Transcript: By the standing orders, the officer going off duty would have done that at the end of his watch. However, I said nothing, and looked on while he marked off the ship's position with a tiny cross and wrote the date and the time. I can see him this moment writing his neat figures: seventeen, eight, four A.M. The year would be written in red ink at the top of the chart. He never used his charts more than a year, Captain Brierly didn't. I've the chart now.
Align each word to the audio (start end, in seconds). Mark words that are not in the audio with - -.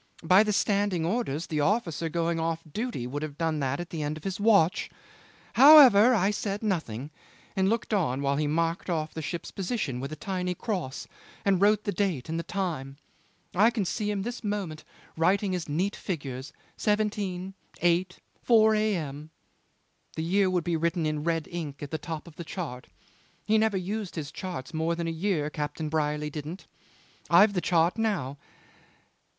By 0.23 0.41
the 0.41 0.51
standing 0.51 1.05
orders, 1.05 1.45
the 1.45 1.59
officer 1.59 2.09
going 2.09 2.39
off 2.39 2.63
duty 2.67 3.05
would 3.05 3.21
have 3.21 3.37
done 3.37 3.59
that 3.59 3.79
at 3.79 3.91
the 3.91 4.01
end 4.01 4.17
of 4.17 4.23
his 4.23 4.39
watch. 4.39 4.89
However, 5.53 6.15
I 6.15 6.31
said 6.31 6.63
nothing, 6.63 7.11
and 7.55 7.69
looked 7.69 7.93
on 7.93 8.23
while 8.23 8.37
he 8.37 8.47
marked 8.47 8.89
off 8.89 9.13
the 9.13 9.21
ship's 9.21 9.51
position 9.51 9.99
with 9.99 10.11
a 10.11 10.15
tiny 10.15 10.55
cross 10.55 11.07
and 11.45 11.61
wrote 11.61 11.83
the 11.83 11.91
date 11.91 12.29
and 12.29 12.39
the 12.39 12.43
time. 12.43 12.97
I 13.53 13.69
can 13.69 13.85
see 13.85 14.09
him 14.09 14.23
this 14.23 14.43
moment 14.43 14.83
writing 15.17 15.51
his 15.51 15.69
neat 15.69 15.95
figures: 15.95 16.51
seventeen, 16.77 17.53
eight, 17.83 18.17
four 18.41 18.73
A.M. 18.73 19.29
The 20.15 20.23
year 20.23 20.49
would 20.49 20.63
be 20.63 20.75
written 20.77 21.05
in 21.05 21.23
red 21.23 21.47
ink 21.51 21.83
at 21.83 21.91
the 21.91 21.99
top 21.99 22.25
of 22.27 22.37
the 22.37 22.43
chart. 22.43 22.87
He 23.45 23.59
never 23.59 23.77
used 23.77 24.15
his 24.15 24.31
charts 24.31 24.73
more 24.73 24.95
than 24.95 25.07
a 25.07 25.11
year, 25.11 25.51
Captain 25.51 25.89
Brierly 25.89 26.31
didn't. 26.31 26.65
I've 27.29 27.53
the 27.53 27.61
chart 27.61 27.99
now. 27.99 28.39